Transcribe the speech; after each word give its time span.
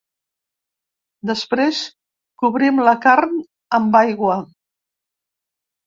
Després, 1.31 1.83
cobrim 2.45 2.83
la 2.91 2.97
carn 3.07 3.39
amb 3.81 4.03
aigua. 4.05 4.43